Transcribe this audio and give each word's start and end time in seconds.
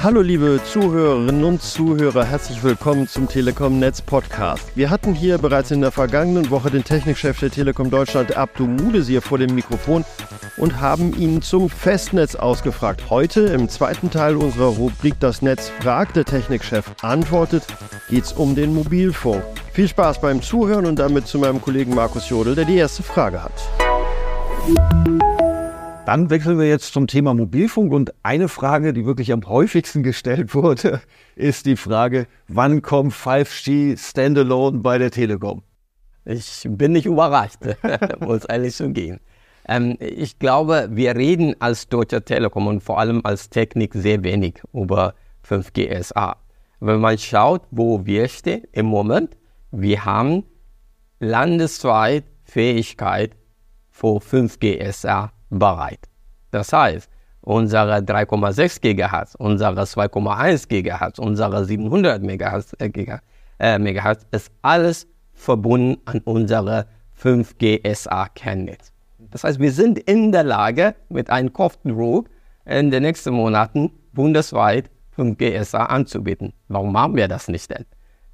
Hallo 0.00 0.20
liebe 0.20 0.60
Zuhörerinnen 0.64 1.42
und 1.42 1.60
Zuhörer, 1.60 2.24
herzlich 2.24 2.62
willkommen 2.62 3.08
zum 3.08 3.28
Telekom 3.28 3.80
Netz 3.80 4.00
Podcast. 4.00 4.70
Wir 4.76 4.90
hatten 4.90 5.12
hier 5.12 5.38
bereits 5.38 5.72
in 5.72 5.80
der 5.80 5.90
vergangenen 5.90 6.50
Woche 6.50 6.70
den 6.70 6.84
Technikchef 6.84 7.40
der 7.40 7.50
Telekom 7.50 7.90
Deutschland, 7.90 8.36
Abdu 8.36 8.66
Mudesir, 8.66 9.20
vor 9.20 9.38
dem 9.38 9.56
Mikrofon 9.56 10.04
und 10.56 10.80
haben 10.80 11.18
ihn 11.18 11.42
zum 11.42 11.68
Festnetz 11.68 12.36
ausgefragt. 12.36 13.10
Heute 13.10 13.40
im 13.40 13.68
zweiten 13.68 14.08
Teil 14.10 14.36
unserer 14.36 14.68
Rubrik 14.68 15.18
Das 15.18 15.42
Netz 15.42 15.68
fragt, 15.80 16.14
der 16.14 16.24
Technikchef 16.24 16.84
antwortet, 17.02 17.64
geht 18.08 18.24
es 18.24 18.32
um 18.32 18.54
den 18.54 18.72
Mobilfunk. 18.74 19.42
Viel 19.72 19.88
Spaß 19.88 20.20
beim 20.20 20.42
Zuhören 20.42 20.86
und 20.86 21.00
damit 21.00 21.26
zu 21.26 21.38
meinem 21.38 21.60
Kollegen 21.60 21.94
Markus 21.94 22.28
Jodel, 22.28 22.54
der 22.54 22.64
die 22.64 22.76
erste 22.76 23.02
Frage 23.02 23.42
hat. 23.42 23.52
Dann 26.08 26.30
wechseln 26.30 26.58
wir 26.58 26.66
jetzt 26.66 26.94
zum 26.94 27.06
Thema 27.06 27.34
Mobilfunk 27.34 27.92
und 27.92 28.14
eine 28.22 28.48
Frage, 28.48 28.94
die 28.94 29.04
wirklich 29.04 29.30
am 29.30 29.46
häufigsten 29.46 30.02
gestellt 30.02 30.54
wurde, 30.54 31.02
ist 31.36 31.66
die 31.66 31.76
Frage, 31.76 32.26
wann 32.46 32.80
kommt 32.80 33.12
5G 33.12 33.98
Standalone 33.98 34.78
bei 34.78 34.96
der 34.96 35.10
Telekom? 35.10 35.60
Ich 36.24 36.66
bin 36.66 36.92
nicht 36.92 37.04
überrascht, 37.04 37.58
muss 38.20 38.46
ehrlich 38.46 38.74
so 38.74 38.88
gehen. 38.88 39.20
Ähm, 39.68 39.98
ich 40.00 40.38
glaube, 40.38 40.88
wir 40.92 41.14
reden 41.14 41.54
als 41.58 41.90
Deutsche 41.90 42.24
Telekom 42.24 42.68
und 42.68 42.82
vor 42.82 42.98
allem 42.98 43.20
als 43.24 43.50
Technik 43.50 43.92
sehr 43.92 44.24
wenig 44.24 44.62
über 44.72 45.12
5G 45.46 46.02
SA. 46.02 46.38
Wenn 46.80 47.00
man 47.00 47.18
schaut, 47.18 47.64
wo 47.70 48.06
wir 48.06 48.28
stehen 48.28 48.62
im 48.72 48.86
Moment, 48.86 49.36
wir 49.72 50.06
haben 50.06 50.44
landesweit 51.20 52.24
Fähigkeit 52.44 53.36
für 53.90 54.16
5G 54.20 54.90
SA 54.90 55.32
bereit. 55.50 56.00
Das 56.50 56.72
heißt, 56.72 57.10
unsere 57.40 57.98
3,6 57.98 58.80
GHz, 58.80 59.34
unsere 59.36 59.82
2,1 59.82 60.68
GHz, 60.68 61.18
unsere 61.18 61.64
700 61.64 62.22
MHz, 62.22 62.74
äh, 63.58 63.78
MHz 63.78 64.26
ist 64.30 64.52
alles 64.62 65.06
verbunden 65.32 66.00
an 66.04 66.20
unsere 66.24 66.86
5G 67.20 67.94
SA 67.94 68.28
Kernnetz. 68.34 68.92
Das 69.30 69.44
heißt, 69.44 69.58
wir 69.58 69.72
sind 69.72 69.98
in 69.98 70.32
der 70.32 70.44
Lage, 70.44 70.94
mit 71.08 71.30
einem 71.30 71.52
Kopfdruck 71.52 72.28
in 72.64 72.90
den 72.90 73.02
nächsten 73.02 73.34
Monaten 73.34 73.90
bundesweit 74.12 74.90
5G 75.16 75.62
SA 75.64 75.86
anzubieten. 75.86 76.52
Warum 76.68 76.92
machen 76.92 77.16
wir 77.16 77.28
das 77.28 77.48
nicht 77.48 77.70
denn? 77.70 77.84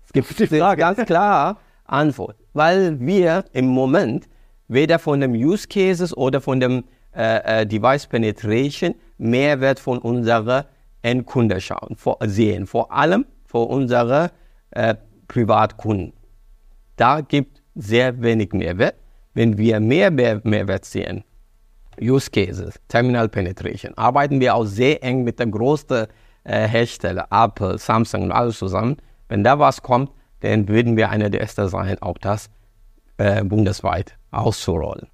Es 0.04 0.12
gibt 0.12 0.38
die 0.38 0.46
Frage. 0.46 0.80
ganz 0.80 1.04
klar 1.06 1.58
Antwort, 1.86 2.36
weil 2.52 2.98
wir 3.00 3.44
im 3.52 3.66
Moment 3.66 4.28
weder 4.68 4.98
von 4.98 5.20
dem 5.20 5.32
Use 5.32 5.66
Cases 5.68 6.16
oder 6.16 6.40
von 6.40 6.60
dem 6.60 6.84
äh, 7.16 7.62
äh, 7.62 7.66
Device 7.66 8.06
Penetration 8.06 8.94
Mehrwert 9.18 9.78
von 9.78 9.98
unserer 9.98 10.66
Endkunden 11.02 11.60
schauen, 11.60 11.96
vor, 11.96 12.18
sehen, 12.22 12.66
vor 12.66 12.90
allem 12.92 13.26
für 13.44 13.58
unsere 13.58 14.30
äh, 14.70 14.94
Privatkunden. 15.28 16.12
Da 16.96 17.20
gibt 17.20 17.62
sehr 17.74 18.20
wenig 18.22 18.52
Mehrwert. 18.52 18.96
Wenn 19.34 19.58
wir 19.58 19.80
mehr 19.80 20.10
Mehrwert 20.10 20.84
sehen, 20.84 21.24
Use 22.00 22.30
Cases, 22.30 22.74
Terminal 22.88 23.28
Penetration, 23.28 23.96
arbeiten 23.96 24.40
wir 24.40 24.54
auch 24.54 24.64
sehr 24.64 25.02
eng 25.02 25.24
mit 25.24 25.38
den 25.38 25.50
großen 25.50 26.06
äh, 26.44 26.68
Herstellern, 26.68 27.26
Apple, 27.30 27.78
Samsung 27.78 28.24
und 28.24 28.32
alles 28.32 28.58
zusammen. 28.58 28.96
Wenn 29.28 29.44
da 29.44 29.58
was 29.58 29.82
kommt, 29.82 30.10
dann 30.40 30.68
würden 30.68 30.96
wir 30.96 31.10
einer 31.10 31.30
der 31.30 31.40
ersten 31.40 31.68
sein, 31.68 32.00
auch 32.02 32.18
das 32.18 32.50
äh, 33.18 33.42
bundesweit 33.42 34.16
auszurollen. 34.30 35.08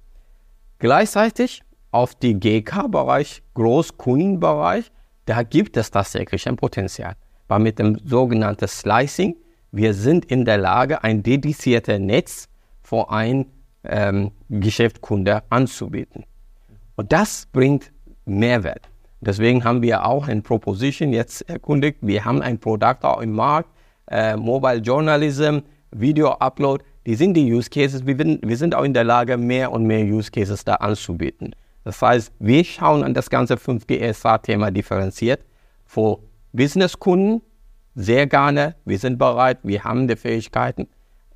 Gleichzeitig 0.79 1.63
auf 1.91 2.15
die 2.15 2.39
GK-Bereich, 2.39 3.43
Großkundenbereich, 3.53 4.91
da 5.25 5.43
gibt 5.43 5.77
es 5.77 5.91
tatsächlich 5.91 6.47
ein 6.47 6.55
Potenzial. 6.55 7.15
Weil 7.47 7.59
mit 7.59 7.79
dem 7.79 7.97
sogenannten 8.05 8.67
Slicing, 8.67 9.35
wir 9.71 9.93
sind 9.93 10.25
in 10.25 10.45
der 10.45 10.57
Lage, 10.57 11.03
ein 11.03 11.21
dediziertes 11.21 11.99
Netz 11.99 12.47
für 12.81 13.09
einen 13.09 13.45
ähm, 13.83 14.31
Geschäftskunde 14.49 15.43
anzubieten. 15.49 16.25
Und 16.95 17.11
das 17.11 17.47
bringt 17.51 17.91
Mehrwert. 18.25 18.89
Deswegen 19.21 19.63
haben 19.63 19.81
wir 19.81 20.05
auch 20.05 20.27
ein 20.27 20.41
Proposition 20.41 21.13
jetzt 21.13 21.47
erkundigt. 21.47 21.99
Wir 22.01 22.25
haben 22.25 22.41
ein 22.41 22.57
Produkt 22.57 23.03
auch 23.03 23.21
im 23.21 23.33
Markt, 23.33 23.69
äh, 24.09 24.35
Mobile 24.35 24.79
Journalism, 24.79 25.59
Video 25.91 26.31
Upload. 26.33 26.83
Die 27.05 27.15
sind 27.15 27.35
die 27.35 27.51
Use 27.53 27.69
Cases. 27.69 28.05
Wir, 28.05 28.17
wir 28.17 28.57
sind 28.57 28.73
auch 28.73 28.83
in 28.83 28.93
der 28.93 29.03
Lage, 29.03 29.37
mehr 29.37 29.71
und 29.71 29.85
mehr 29.85 30.03
Use 30.03 30.31
Cases 30.31 30.63
da 30.63 30.75
anzubieten. 30.75 31.55
Das 31.83 32.01
heißt, 32.01 32.33
wir 32.39 32.63
schauen 32.63 33.03
an 33.03 33.13
das 33.13 33.29
ganze 33.29 33.55
5G-SA-Thema 33.55 34.71
differenziert. 34.71 35.43
Für 35.85 36.19
Businesskunden 36.53 37.41
sehr 37.95 38.27
gerne, 38.27 38.75
wir 38.85 38.99
sind 38.99 39.17
bereit, 39.17 39.59
wir 39.63 39.83
haben 39.83 40.07
die 40.07 40.15
Fähigkeiten. 40.15 40.87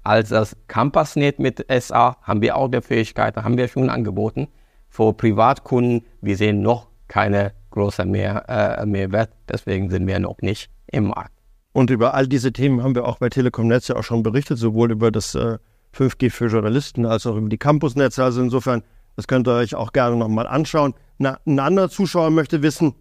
Als 0.03 0.29
das 0.29 0.55
Campusnet 0.67 1.39
mit 1.39 1.65
SA 1.69 2.17
haben 2.21 2.41
wir 2.41 2.55
auch 2.55 2.69
die 2.69 2.81
Fähigkeiten, 2.81 3.43
haben 3.43 3.57
wir 3.57 3.67
schon 3.67 3.89
angeboten. 3.89 4.47
Für 4.89 5.13
Privatkunden, 5.13 6.05
wir 6.21 6.37
sehen 6.37 6.61
noch 6.61 6.87
keine 7.07 7.53
große 7.71 8.05
Mehr, 8.05 8.45
äh, 8.47 8.85
Mehrwert, 8.85 9.31
deswegen 9.49 9.89
sind 9.89 10.07
wir 10.07 10.19
noch 10.19 10.37
nicht 10.41 10.69
im 10.91 11.07
Markt. 11.07 11.33
Und 11.73 11.89
über 11.89 12.13
all 12.13 12.27
diese 12.27 12.53
Themen 12.53 12.81
haben 12.81 12.95
wir 12.95 13.05
auch 13.05 13.17
bei 13.17 13.27
Telekom 13.29 13.67
Netz 13.67 13.89
ja 13.89 13.97
auch 13.97 14.03
schon 14.03 14.23
berichtet, 14.23 14.57
sowohl 14.57 14.91
über 14.91 15.11
das 15.11 15.35
äh, 15.35 15.57
5G 15.93 16.29
für 16.29 16.47
Journalisten 16.47 17.05
als 17.05 17.25
auch 17.25 17.35
über 17.35 17.49
die 17.49 17.57
Campusnetze. 17.57 18.23
Also 18.23 18.41
insofern 18.41 18.81
das 19.15 19.27
könnt 19.27 19.47
ihr 19.47 19.53
euch 19.53 19.75
auch 19.75 19.93
gerne 19.93 20.15
nochmal 20.15 20.47
anschauen. 20.47 20.93
Na, 21.17 21.39
ein 21.45 21.59
anderer 21.59 21.89
Zuschauer 21.89 22.29
möchte 22.29 22.61
wissen, 22.61 22.95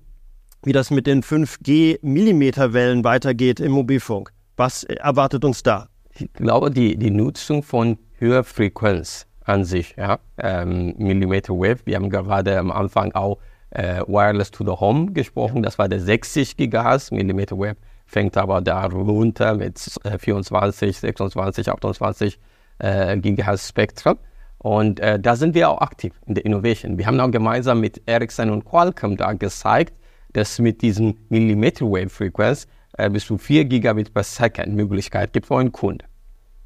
wie 0.64 0.72
das 0.72 0.91
mit 0.91 1.06
den 1.06 1.22
5G-Millimeterwellen 1.22 3.04
weitergeht 3.04 3.60
im 3.60 3.72
Mobilfunk. 3.72 4.32
Was 4.56 4.84
erwartet 4.84 5.44
uns 5.44 5.62
da? 5.62 5.88
Ich 6.16 6.32
glaube, 6.32 6.70
die, 6.70 6.97
die 6.97 7.10
Nutzung 7.10 7.62
von 7.62 7.98
höherer 8.19 8.44
Frequenz 8.44 9.26
an 9.44 9.64
sich, 9.64 9.97
ja, 9.97 10.20
ähm, 10.38 10.94
Millimeter 10.97 11.54
Wave, 11.54 11.80
wir 11.84 11.97
haben 11.97 12.08
gerade 12.08 12.58
am 12.58 12.70
Anfang 12.70 13.12
auch 13.12 13.38
äh, 13.70 14.00
Wireless 14.06 14.50
to 14.52 14.64
the 14.64 14.81
Home 14.81 15.12
gesprochen, 15.12 15.62
das 15.62 15.78
war 15.78 15.88
der 15.88 16.00
60 16.00 16.56
GHz, 16.56 17.10
Millimeter 17.10 17.58
Wave 17.58 17.76
fängt 18.06 18.36
aber 18.36 18.60
da 18.60 18.86
runter 18.86 19.54
mit 19.54 19.78
24, 19.78 20.98
26, 20.98 21.69
28 21.69 22.38
äh, 22.78 23.16
GHz 23.16 23.69
Spektrum. 23.69 24.19
Und 24.64 24.98
äh, 25.00 25.20
da 25.20 25.36
sind 25.36 25.54
wir 25.54 25.69
auch 25.69 25.82
aktiv 25.82 26.14
in 26.25 26.36
der 26.36 26.47
Innovation. 26.47 26.97
Wir 26.97 27.06
haben 27.06 27.20
auch 27.20 27.30
gemeinsam 27.30 27.80
mit 27.80 28.00
Ericsson 28.06 28.48
und 28.48 28.64
Qualcomm 28.64 29.19
da 29.19 29.34
gezeigt, 29.34 29.92
dass 30.32 30.58
mit 30.58 30.80
diesem 30.80 31.19
Millimeter 31.28 31.84
Wave 31.84 32.08
Frequenz 32.08 32.66
äh, 32.97 33.10
bis 33.10 33.26
zu 33.26 33.36
4 33.36 33.66
Gigabit 33.66 34.14
per 34.14 34.22
Second 34.22 34.75
Möglichkeit 34.75 35.34
gibt 35.34 35.48
für 35.48 35.58
einen 35.58 35.70
Kunden. 35.70 36.06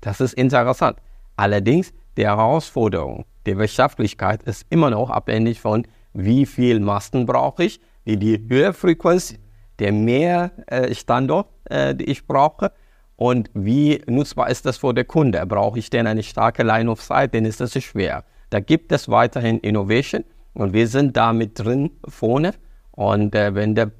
Das 0.00 0.20
ist 0.20 0.34
interessant. 0.34 0.98
Allerdings, 1.34 1.92
die 2.16 2.24
Herausforderung 2.24 3.24
der 3.46 3.58
Wirtschaftlichkeit 3.58 4.44
ist 4.44 4.64
immer 4.70 4.90
noch 4.90 5.10
abhängig 5.10 5.60
von, 5.60 5.84
wie 6.12 6.46
viel 6.46 6.78
Masten 6.78 7.26
brauche 7.26 7.64
ich, 7.64 7.80
die, 8.06 8.16
die 8.16 8.40
höhere 8.48 8.74
Frequenz, 8.74 9.34
der 9.80 9.92
mehr 9.92 10.52
äh, 10.68 10.94
Standort, 10.94 11.48
äh, 11.64 11.96
die 11.96 12.04
ich 12.04 12.24
brauche 12.28 12.70
und 13.18 13.50
wie 13.52 14.00
nutzbar 14.06 14.48
ist 14.48 14.64
das 14.64 14.76
für 14.76 14.94
den 14.94 15.06
Kunde? 15.06 15.44
Brauche 15.44 15.80
ich 15.80 15.90
denn 15.90 16.06
eine 16.06 16.22
starke 16.22 16.62
Line 16.62 16.88
of 16.88 17.02
Sight? 17.02 17.34
Denn 17.34 17.44
ist 17.44 17.60
das 17.60 17.72
schwer. 17.82 18.22
Da 18.50 18.60
gibt 18.60 18.92
es 18.92 19.08
weiterhin 19.08 19.58
Innovation 19.58 20.22
und 20.54 20.72
wir 20.72 20.86
sind 20.86 21.16
da 21.16 21.32
mit 21.32 21.58
drin 21.58 21.90
vorne. 22.06 22.54
Und 22.92 23.34
äh, 23.34 23.56
wenn 23.56 23.74
der 23.74 23.90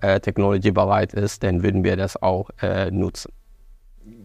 äh, 0.00 0.20
Technology 0.20 0.70
bereit 0.70 1.12
ist, 1.12 1.42
dann 1.42 1.62
würden 1.62 1.84
wir 1.84 1.98
das 1.98 2.20
auch 2.22 2.48
äh, 2.62 2.90
nutzen. 2.90 3.30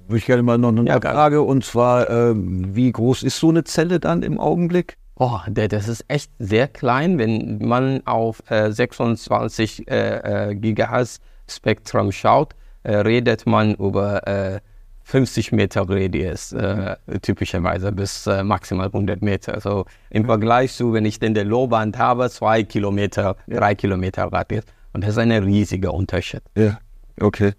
Würde 0.08 0.18
ich 0.18 0.26
gerne 0.26 0.44
mal 0.44 0.58
noch 0.58 0.70
eine 0.70 0.86
ja, 0.88 1.02
Frage 1.02 1.42
und 1.42 1.66
zwar, 1.66 2.10
ähm, 2.10 2.74
wie 2.74 2.90
groß 2.90 3.24
ist 3.24 3.38
so 3.38 3.50
eine 3.50 3.66
Zelle 3.66 4.00
dann 4.00 4.24
im 4.24 4.40
Augenblick? 4.40 4.96
Oh, 5.16 5.40
das 5.50 5.90
ist 5.90 6.06
echt 6.08 6.32
sehr 6.40 6.70
klein, 6.70 7.18
wenn 7.18 7.58
man 7.58 8.08
auf 8.08 8.42
26 8.48 9.90
äh, 9.90 10.52
äh, 10.52 10.56
Gigahertz 10.56 11.20
Spektrum 11.48 12.14
schaut 12.14 12.56
äh, 12.84 12.96
redet 12.96 13.46
man 13.46 13.76
über 13.76 14.28
äh, 14.28 14.60
50 15.04 15.52
Meter 15.52 15.90
Radius, 15.90 16.54
äh, 16.54 16.96
typischerweise 17.22 17.92
bis 17.92 18.28
äh, 18.28 18.44
maximal 18.44 18.88
100 18.88 19.22
Meter. 19.22 19.54
Also 19.54 19.86
im 20.10 20.26
Vergleich 20.26 20.74
zu, 20.74 20.94
wenn 20.94 21.06
ich 21.06 21.20
denn 21.20 21.34
der 21.34 21.46
Lohband 21.46 21.98
habe, 21.98 22.30
zwei 22.30 22.64
Kilometer, 22.64 23.36
drei 23.48 23.76
Kilometer 23.76 24.32
Radius. 24.32 24.64
Und 24.94 25.04
das 25.04 25.12
ist 25.12 25.18
ein 25.18 25.32
riesiger 25.32 25.94
Unterschied. 25.94 26.42
Ja, 26.56 26.80
okay. 27.20 27.54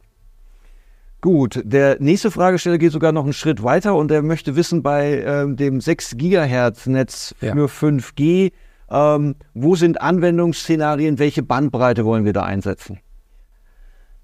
Gut, 1.21 1.61
der 1.65 1.99
nächste 2.01 2.33
Fragesteller 2.33 2.79
geht 2.79 2.91
sogar 2.91 3.13
noch 3.13 3.23
einen 3.23 3.33
Schritt 3.33 3.63
weiter 3.63 3.95
und 3.95 4.11
er 4.11 4.23
möchte 4.23 4.57
wissen, 4.57 4.83
bei 4.83 5.23
ähm, 5.25 5.57
dem 5.57 5.81
6 5.81 6.17
Gigahertz 6.17 6.87
Netz 6.87 7.35
für 7.39 7.47
ja. 7.47 7.55
5G, 7.55 8.51
ähm, 8.91 9.37
wo 9.55 9.77
sind 9.77 10.01
Anwendungsszenarien, 10.01 11.21
welche 11.21 11.45
Bandbreite 11.45 12.05
wollen 12.05 12.25
wir 12.25 12.33
da 12.33 12.43
einsetzen? 12.43 12.99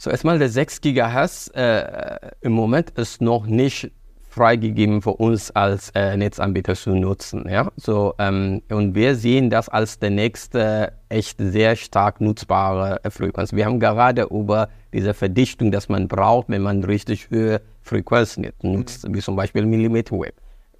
So 0.00 0.10
erstmal 0.10 0.38
der 0.38 0.48
6 0.48 0.80
GHz 0.80 1.50
äh, 1.54 2.30
im 2.40 2.52
Moment 2.52 2.90
ist 2.90 3.20
noch 3.20 3.46
nicht 3.46 3.90
freigegeben 4.28 5.02
für 5.02 5.14
uns 5.14 5.50
als 5.50 5.90
äh, 5.96 6.16
Netzanbieter 6.16 6.76
zu 6.76 6.94
nutzen. 6.94 7.48
Ja? 7.48 7.72
So, 7.76 8.14
ähm, 8.20 8.62
und 8.70 8.94
wir 8.94 9.16
sehen 9.16 9.50
das 9.50 9.68
als 9.68 9.98
der 9.98 10.10
nächste 10.10 10.92
echt 11.08 11.38
sehr 11.40 11.74
stark 11.74 12.20
nutzbare 12.20 13.00
Frequenz. 13.10 13.52
Wir 13.52 13.66
haben 13.66 13.80
gerade 13.80 14.28
über 14.30 14.68
diese 14.92 15.14
Verdichtung, 15.14 15.72
dass 15.72 15.88
man 15.88 16.06
braucht, 16.06 16.48
wenn 16.48 16.62
man 16.62 16.84
richtig 16.84 17.30
höhere 17.30 17.60
Frequenzen 17.82 18.46
nutzt, 18.62 19.08
mhm. 19.08 19.14
wie 19.14 19.20
zum 19.20 19.34
Beispiel 19.34 19.66
Millimeter 19.66 20.16
Wave. 20.16 20.34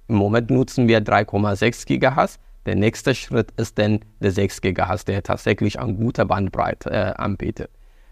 Im 0.07 0.15
Moment 0.15 0.49
nutzen 0.49 0.87
wir 0.87 1.01
3,6 1.01 1.85
GHz. 1.85 2.39
Der 2.65 2.75
nächste 2.75 3.13
Schritt 3.13 3.51
ist 3.57 3.77
dann 3.77 3.99
der 4.21 4.31
6 4.31 4.61
GHz, 4.61 5.03
der 5.03 5.23
tatsächlich 5.23 5.77
eine 5.77 5.93
gute 5.93 6.25
Bandbreite 6.25 6.89
äh, 6.89 7.13
anbietet. 7.17 7.69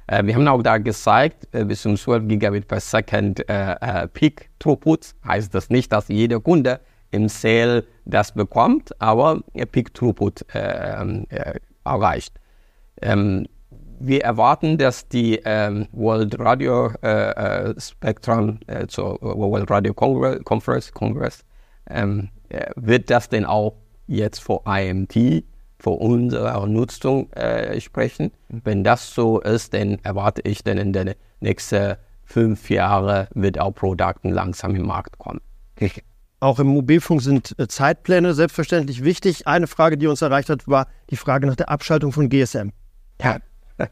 Äh, 0.08 0.26
wir 0.26 0.36
haben 0.36 0.48
auch 0.48 0.64
da 0.64 0.78
gezeigt, 0.78 1.48
äh, 1.52 1.66
bis 1.66 1.82
zum 1.82 1.98
12 1.98 2.28
Gigabit 2.28 2.68
per 2.68 2.80
Second 2.80 3.48
äh, 3.50 4.08
Peak 4.08 4.50
Throughput. 4.60 5.14
Heißt 5.26 5.54
das 5.54 5.70
nicht, 5.70 5.92
dass 5.92 6.08
jeder 6.08 6.40
Kunde 6.40 6.80
im 7.12 7.30
Sale 7.30 7.86
das 8.06 8.32
bekommt, 8.32 9.00
aber 9.02 9.42
Peak 9.72 9.94
Throughput 9.94 10.46
ähm, 10.54 11.26
erreicht. 11.86 12.36
Ähm, 13.02 13.48
wir 14.00 14.24
erwarten, 14.24 14.78
dass 14.78 15.08
die 15.08 15.40
ähm, 15.46 15.88
World 15.92 16.38
Radio 16.38 16.92
Spectrum 17.78 18.60
zur 18.90 19.20
World 19.22 19.72
Radio 19.72 19.94
Congress, 19.94 20.44
Conference, 20.44 20.92
Congress 20.92 21.44
wird 22.76 23.10
das 23.10 23.30
denn 23.30 23.46
auch 23.46 23.74
jetzt 24.06 24.40
vor 24.40 24.64
IMT 24.68 25.46
für 25.80 25.92
unsere 25.92 26.68
Nutzung 26.68 27.32
äh, 27.34 27.80
sprechen. 27.80 28.32
Mhm. 28.50 28.62
Wenn 28.64 28.84
das 28.84 29.14
so 29.14 29.40
ist, 29.42 29.74
dann 29.74 30.00
erwarte 30.04 30.42
ich, 30.42 30.64
dann 30.64 30.78
in 30.78 30.94
den 30.94 31.14
nächsten 31.40 31.96
fünf 32.24 32.70
Jahren 32.70 33.28
wird 33.34 33.60
auch 33.60 33.72
Produkte 33.72 34.30
langsam 34.30 34.76
im 34.76 34.86
Markt 34.86 35.18
kommen. 35.18 35.40
Auch 36.40 36.60
im 36.60 36.68
Mobilfunk 36.68 37.22
sind 37.22 37.56
äh, 37.58 37.68
Zeitpläne 37.68 38.34
selbstverständlich 38.34 39.04
wichtig. 39.04 39.48
Eine 39.48 39.68
Frage, 39.68 39.98
die 39.98 40.08
uns 40.08 40.22
erreicht 40.22 40.50
hat, 40.50 40.68
war 40.68 40.88
die 41.10 41.18
Frage 41.18 41.48
nach 41.48 41.56
der 41.56 41.70
Abschaltung 41.70 42.12
von 42.12 42.30
GSM. 42.30 42.70
Ja. 43.22 43.38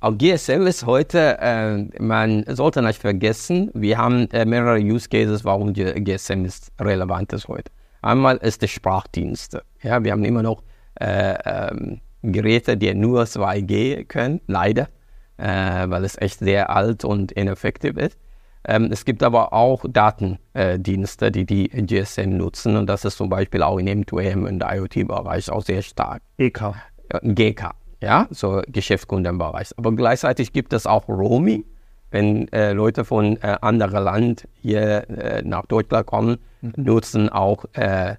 Auch 0.00 0.16
GSM 0.16 0.66
ist 0.66 0.86
heute, 0.86 1.38
äh, 1.40 1.76
man 2.00 2.44
sollte 2.46 2.82
nicht 2.82 3.00
vergessen, 3.00 3.70
wir 3.74 3.98
haben 3.98 4.30
äh, 4.30 4.44
mehrere 4.44 4.78
Use 4.78 5.08
Cases, 5.08 5.44
warum 5.44 5.72
GSM 5.72 6.44
ist 6.44 6.70
relevant 6.80 7.32
ist 7.32 7.48
heute. 7.48 7.70
Einmal 8.00 8.36
ist 8.36 8.62
der 8.62 8.68
Sprachdienste. 8.68 9.64
Ja, 9.82 10.02
wir 10.04 10.12
haben 10.12 10.24
immer 10.24 10.42
noch 10.42 10.62
äh, 11.00 11.34
ähm, 11.44 12.00
Geräte, 12.22 12.76
die 12.76 12.92
nur 12.94 13.22
2G 13.22 14.04
können, 14.04 14.40
leider, 14.46 14.88
äh, 15.36 15.88
weil 15.88 16.04
es 16.04 16.20
echt 16.20 16.40
sehr 16.40 16.70
alt 16.70 17.04
und 17.04 17.32
ineffektiv 17.32 17.96
ist. 17.96 18.18
Ähm, 18.64 18.90
es 18.92 19.04
gibt 19.04 19.22
aber 19.22 19.52
auch 19.52 19.84
Datendienste, 19.88 21.26
äh, 21.26 21.30
die 21.30 21.46
die 21.46 21.68
GSM 21.68 22.36
nutzen 22.36 22.76
und 22.76 22.86
das 22.86 23.04
ist 23.04 23.16
zum 23.16 23.28
Beispiel 23.28 23.62
auch 23.62 23.78
in 23.78 23.88
M2M 23.88 24.46
und 24.46 24.62
IoT-Bereich 24.62 25.50
auch 25.50 25.62
sehr 25.62 25.82
stark. 25.82 26.22
GK. 26.36 26.74
GK, 27.22 27.70
ja, 28.02 28.26
so 28.30 28.60
Geschäftskundenbereich. 28.68 29.70
Aber 29.76 29.92
gleichzeitig 29.92 30.52
gibt 30.52 30.72
es 30.72 30.86
auch 30.86 31.08
Roaming. 31.08 31.64
Wenn 32.10 32.50
äh, 32.52 32.72
Leute 32.72 33.04
von 33.04 33.36
äh, 33.42 33.58
anderen 33.60 34.02
Land 34.02 34.48
hier 34.60 35.08
äh, 35.10 35.42
nach 35.42 35.66
Deutschland 35.66 36.06
kommen, 36.06 36.38
mhm. 36.62 36.72
nutzen 36.76 37.28
auch 37.28 37.64
äh, 37.74 38.16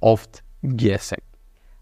oft 0.00 0.42
GSM. 0.62 1.20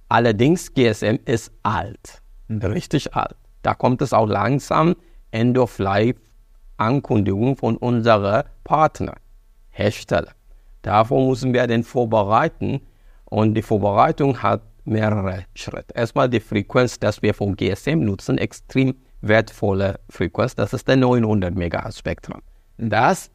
Allerdings, 0.08 0.74
GSM 0.74 1.18
ist 1.24 1.52
alt, 1.62 2.20
mhm. 2.48 2.62
richtig 2.62 3.14
alt. 3.14 3.36
Da 3.62 3.74
kommt 3.74 4.02
es 4.02 4.12
auch 4.12 4.26
langsam 4.26 4.96
End-of-Life-Ankündigungen 5.30 7.54
von 7.56 7.76
unseren 7.76 8.42
Partnern, 8.62 9.20
Hersteller. 9.70 10.32
Davor 10.82 11.28
müssen 11.28 11.54
wir 11.54 11.66
den 11.66 11.82
vorbereiten 11.82 12.82
und 13.24 13.54
die 13.54 13.62
Vorbereitung 13.62 14.42
hat 14.42 14.60
mehrere 14.84 15.44
Schritte. 15.54 15.94
Erstmal 15.94 16.28
die 16.28 16.40
Frequenz, 16.40 16.98
dass 16.98 17.22
wir 17.22 17.32
von 17.32 17.56
GSM 17.56 18.00
nutzen, 18.00 18.36
extrem 18.38 18.94
wertvolle 19.22 19.98
Frequenz, 20.10 20.54
das 20.54 20.74
ist 20.74 20.86
der 20.86 20.96
900 20.96 21.54
MHz 21.54 21.98
Spektrum. 21.98 22.42
Das 22.76 23.30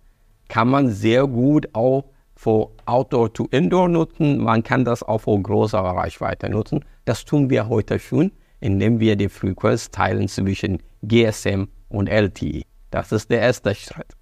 kann 0.48 0.70
man 0.70 0.90
sehr 0.90 1.26
gut 1.26 1.68
auch 1.74 2.06
für 2.40 2.70
Outdoor 2.86 3.34
to 3.34 3.48
Indoor 3.52 3.90
nutzen. 3.90 4.38
Man 4.38 4.64
kann 4.64 4.86
das 4.86 5.04
auch 5.04 5.18
für 5.18 5.38
größere 5.38 5.94
Reichweite 5.94 6.50
nutzen. 6.50 6.86
Das 7.04 7.26
tun 7.26 7.50
wir 7.50 7.68
heute 7.68 8.00
schon, 8.00 8.32
indem 8.62 9.02
wir 9.02 9.18
die 9.18 9.28
Frequenz 9.28 9.92
teilen 9.92 10.30
zwischen 10.30 10.82
GSM 11.04 11.66
und 11.90 12.08
LTE. 12.08 12.62
Das 12.92 13.12
ist 13.12 13.30
der 13.30 13.42
erste 13.42 13.76
Schritt. 13.76 14.16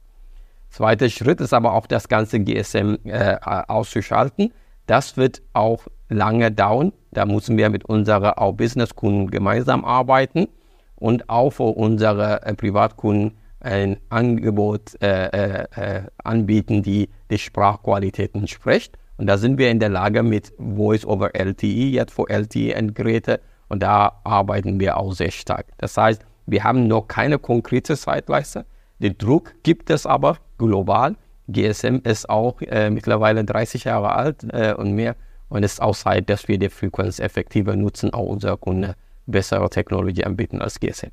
Zweiter 0.71 1.09
Schritt 1.11 1.41
ist 1.41 1.53
aber 1.53 1.73
auch 1.73 1.85
das 1.85 2.07
ganze 2.07 2.39
GSM 2.39 2.97
äh, 3.03 3.35
auszuschalten. 3.43 4.51
Das 4.87 5.15
wird 5.15 5.43
auch 5.53 5.85
lange 6.09 6.51
dauern. 6.51 6.93
Da 7.11 7.23
müssen 7.27 7.55
wir 7.55 7.69
mit 7.69 7.85
unseren 7.85 8.33
Businesskunden 8.57 9.29
gemeinsam 9.29 9.85
arbeiten 9.85 10.47
und 10.95 11.29
auch 11.29 11.51
für 11.51 11.75
unsere 11.77 12.41
äh, 12.41 12.55
Privatkunden 12.55 13.37
ein 13.59 13.97
Angebot 14.09 15.01
äh, 15.01 15.27
äh, 15.27 15.65
äh, 15.75 16.01
anbieten, 16.23 16.83
die 16.83 17.09
die 17.29 17.37
Sprachqualitäten 17.37 18.47
spricht. 18.47 18.97
Und 19.17 19.27
da 19.27 19.37
sind 19.37 19.57
wir 19.57 19.71
in 19.71 19.79
der 19.79 19.89
Lage 19.89 20.23
mit 20.23 20.53
Voice 20.57 21.05
over 21.05 21.35
LTE, 21.35 21.89
jetzt 21.89 22.13
für 22.13 22.29
LTE-Endgeräte. 22.29 23.39
Und 23.67 23.81
da 23.81 24.21
arbeiten 24.23 24.79
wir 24.79 24.97
auch 24.97 25.13
sehr 25.13 25.31
stark. 25.31 25.65
Das 25.77 25.97
heißt, 25.97 26.23
wir 26.45 26.63
haben 26.63 26.87
noch 26.87 27.07
keine 27.07 27.39
konkrete 27.39 27.97
Zeitleiste. 27.97 28.65
Den 28.99 29.17
Druck 29.17 29.53
gibt 29.63 29.89
es 29.89 30.05
aber 30.05 30.37
global. 30.57 31.15
GSM 31.47 31.99
ist 32.03 32.29
auch 32.29 32.61
äh, 32.61 32.89
mittlerweile 32.89 33.43
30 33.43 33.85
Jahre 33.85 34.13
alt 34.13 34.45
äh, 34.51 34.73
und 34.73 34.93
mehr. 34.93 35.15
Und 35.49 35.63
es 35.63 35.73
ist 35.73 35.81
auch 35.81 35.95
Zeit, 35.95 36.29
dass 36.29 36.47
wir 36.47 36.57
die 36.57 36.69
Frequenz 36.69 37.19
effektiver 37.19 37.75
nutzen, 37.75 38.13
auch 38.13 38.25
unsere 38.25 38.57
Kunden 38.57 38.93
bessere 39.25 39.69
Technologie 39.69 40.25
anbieten 40.25 40.61
als 40.61 40.79
GSM. 40.79 41.11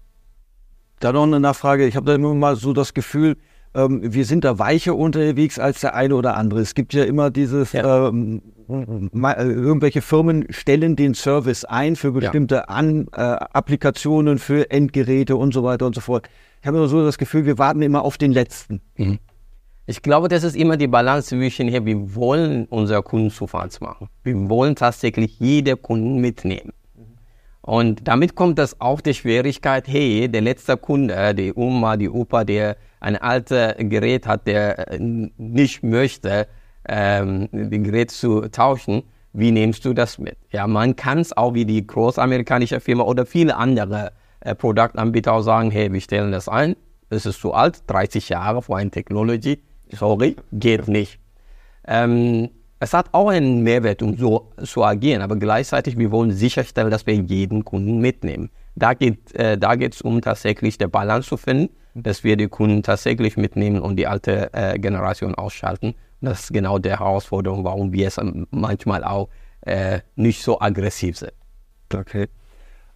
Da 1.05 1.13
noch 1.13 1.25
eine 1.25 1.39
Nachfrage. 1.39 1.87
Ich 1.87 1.97
habe 1.97 2.07
da 2.07 2.15
immer 2.15 2.33
mal 2.33 2.57
so 2.57 2.73
das 2.73 2.95
Gefühl, 2.95 3.37
ähm, 3.75 4.01
wir 4.03 4.25
sind 4.25 4.43
da 4.43 4.59
weicher 4.59 4.97
unterwegs 4.97 5.59
als 5.59 5.83
der 5.83 5.95
eine 5.95 6.17
oder 6.17 6.35
andere. 6.35 6.61
Es 6.61 6.75
gibt 6.75 6.95
ja 6.95 7.05
immer 7.05 7.31
dieses, 7.31 7.73
ja. 7.73 8.09
ähm, 8.09 8.41
äh, 8.71 9.45
irgendwelche 9.45 10.01
Firmen 10.01 10.47
stellen 10.49 10.97
den 10.97 11.13
Service 11.13 11.67
ein 11.67 11.97
für 11.97 12.11
bestimmte 12.13 12.55
ja. 12.55 12.63
An, 12.63 13.09
äh, 13.13 13.21
Applikationen, 13.21 14.39
für 14.39 14.71
Endgeräte 14.71 15.37
und 15.37 15.53
so 15.53 15.63
weiter 15.63 15.85
und 15.85 15.95
so 15.95 16.01
fort. 16.01 16.31
Ich 16.63 16.67
habe 16.67 16.79
immer 16.79 16.89
so 16.89 17.05
das 17.05 17.19
Gefühl, 17.19 17.45
wir 17.45 17.59
warten 17.59 17.83
immer 17.83 18.01
auf 18.01 18.17
den 18.17 18.33
letzten. 18.33 18.81
Mhm. 18.97 19.19
Ich 19.85 20.01
glaube, 20.01 20.29
das 20.29 20.43
ist 20.43 20.57
immer 20.57 20.79
die 20.79 20.89
Balance 20.89 21.29
zwischen 21.29 21.69
hier, 21.69 21.85
wir 21.85 22.15
wollen 22.15 22.65
unsere 22.71 23.03
Kunden 23.03 23.31
zufrieden 23.31 23.77
machen. 23.81 24.09
Wir 24.23 24.49
wollen 24.49 24.75
tatsächlich 24.75 25.39
jede 25.39 25.77
Kunden 25.77 26.23
mitnehmen. 26.23 26.73
Und 27.67 28.07
damit 28.07 28.35
kommt 28.35 28.59
das 28.59 28.79
auch 28.79 29.01
die 29.01 29.15
Schwierigkeit, 29.15 29.89
hey, 29.89 30.29
der 30.29 30.43
letzte 30.43 30.77
Kunde, 30.77 31.35
die 31.35 31.55
Oma, 31.55 31.97
die 31.97 32.11
Opa, 32.11 32.45
der 32.45 32.77
ein 33.01 33.17
altes 33.17 33.75
Gerät 33.79 34.27
hat, 34.27 34.47
der 34.47 34.93
äh, 34.93 34.99
nicht 35.01 35.83
möchte, 35.83 36.47
ähm, 36.87 37.49
das 37.53 37.71
Gerät 37.71 38.11
zu 38.11 38.43
tauschen, 38.49 39.03
wie 39.33 39.51
nimmst 39.51 39.83
du 39.87 39.95
das 39.95 40.19
mit? 40.19 40.37
Ja, 40.51 40.67
man 40.67 40.95
kann 40.95 41.21
es 41.21 41.35
auch 41.35 41.55
wie 41.55 41.65
die 41.65 41.87
großamerikanische 41.87 42.81
Firma 42.81 43.05
oder 43.05 43.25
viele 43.25 43.57
andere 43.57 44.13
äh, 44.41 44.55
Produktanbieter 44.55 45.33
auch 45.33 45.41
sagen, 45.41 45.71
hey, 45.71 45.91
wir 45.91 46.03
stellen 46.03 46.33
das 46.33 46.51
ein, 46.51 46.77
es 47.09 47.25
ist 47.25 47.41
zu 47.41 47.55
alt, 47.55 47.83
30 47.87 48.29
Jahre 48.29 48.61
vor 48.61 48.77
einer 48.77 48.91
Technology, 48.91 49.63
sorry, 49.91 50.37
geht 50.53 50.87
nicht. 50.87 51.19
Ähm, 51.89 52.51
es 52.85 52.93
hat 52.93 53.09
auch 53.13 53.29
einen 53.29 53.63
Mehrwert, 53.63 54.03
um 54.03 54.17
so 54.17 54.53
zu 54.63 54.85
agieren, 54.85 55.23
aber 55.23 55.37
gleichzeitig, 55.37 55.99
wir 55.99 56.11
wollen 56.11 56.31
sicherstellen, 56.31 56.91
dass 56.91 57.07
wir 57.07 57.15
jeden 57.15 57.65
Kunden 57.65 57.99
mitnehmen. 57.99 58.51
Da 58.77 58.95
geht 58.95 59.35
äh, 59.35 59.59
da 59.59 59.75
es 59.75 60.03
um 60.03 60.21
tatsächlich 60.21 60.79
der 60.79 60.89
Balance 60.89 61.29
zu 61.29 61.37
finden, 61.37 61.75
dass 61.95 62.25
wir 62.25 62.37
die 62.37 62.49
Kunden 62.49 62.83
tatsächlich 62.83 63.37
mitnehmen 63.37 63.81
und 63.81 63.97
die 63.97 64.07
alte 64.07 64.53
äh, 64.53 64.79
Generation 64.79 65.35
ausschalten. 65.35 65.95
Das 66.21 66.45
ist 66.45 66.53
genau 66.53 66.79
die 66.79 66.91
Herausforderung, 66.91 67.65
warum 67.65 67.93
wir 67.93 68.09
es 68.09 68.21
manchmal 68.51 69.05
auch 69.05 69.29
äh, 69.63 70.01
nicht 70.17 70.43
so 70.43 70.61
aggressiv 70.61 71.19
sind. 71.19 71.33
Okay. 71.93 72.29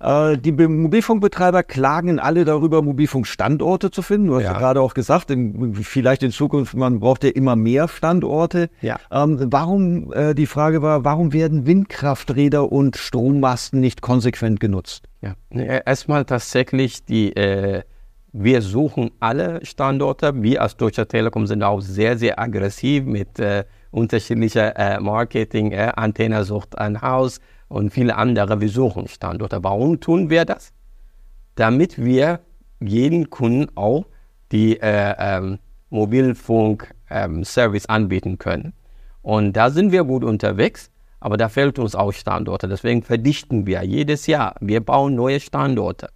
Äh, 0.01 0.39
die 0.39 0.53
Mobilfunkbetreiber 0.53 1.63
klagen 1.63 2.19
alle 2.19 2.45
darüber, 2.45 2.83
Mobilfunkstandorte 2.83 3.91
zu 3.91 4.03
finden. 4.03 4.29
Du 4.29 4.37
hast 4.37 4.45
ja, 4.45 4.53
ja 4.53 4.59
gerade 4.59 4.81
auch 4.81 4.95
gesagt, 4.95 5.31
in, 5.31 5.75
vielleicht 5.75 6.23
in 6.23 6.31
Zukunft, 6.31 6.75
man 6.75 7.01
braucht 7.01 7.25
ja 7.25 7.31
immer 7.31 7.57
mehr 7.57 7.89
Standorte. 7.89 8.71
Ja. 8.81 8.99
Ähm, 9.11 9.49
warum, 9.51 10.13
äh, 10.13 10.35
die 10.35 10.47
Frage 10.47 10.83
war, 10.83 11.05
warum 11.05 11.33
werden 11.33 11.67
Windkrafträder 11.67 12.71
und 12.71 12.97
Strommasten 12.97 13.81
nicht 13.81 14.03
konsequent 14.03 14.61
genutzt? 14.61 15.09
Ja, 15.21 15.35
erstmal 15.51 16.25
tatsächlich 16.25 17.05
die, 17.05 17.35
äh, 17.35 17.83
wir 18.33 18.63
suchen 18.63 19.11
alle 19.21 19.65
Standorte. 19.65 20.43
Wir 20.43 20.63
als 20.63 20.77
Deutsche 20.77 21.09
Telekom 21.09 21.47
sind 21.47 21.63
auch 21.63 21.81
sehr, 21.81 22.17
sehr 22.19 22.39
aggressiv 22.39 23.05
mit 23.05 23.39
äh, 23.41 23.65
unterschiedlicher 23.91 24.77
äh, 24.77 25.01
Marketing. 25.01 25.73
Äh, 25.73 25.93
Antenne 25.97 26.45
sucht 26.45 26.79
ein 26.79 27.01
Haus, 27.01 27.41
und 27.69 27.91
viele 27.91 28.17
andere, 28.17 28.61
wir 28.61 28.69
suchen 28.69 29.09
Standorte. 29.09 29.63
Warum 29.63 30.01
tun 30.01 30.31
wir 30.31 30.45
das? 30.45 30.73
Damit 31.55 32.03
wir 32.03 32.41
jeden 32.81 33.31
Kunden 33.31 33.67
auch 33.77 34.07
die 34.53 34.81
äh, 34.81 35.15
ähm, 35.19 35.59
Mobilfunk 35.91 36.95
ähm, 37.11 37.45
anbieten 37.89 38.39
können. 38.39 38.73
Und 39.23 39.53
da 39.55 39.71
sind 39.71 39.93
wir 39.93 40.05
gut 40.05 40.25
unterwegs, 40.25 40.91
aber 41.21 41.37
da 41.37 41.49
fehlt 41.49 41.79
uns 41.79 41.95
auch 41.95 42.13
Standorte. 42.13 42.69
Deswegen 42.69 43.03
verdichten 43.03 43.67
wir 43.67 43.83
jedes 43.83 44.27
Jahr. 44.27 44.55
Wir 44.61 44.81
bauen 44.81 45.15
neue 45.15 45.41
Standorte. 45.41 46.11